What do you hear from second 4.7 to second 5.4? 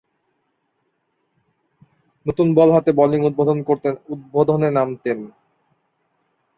নামতেন।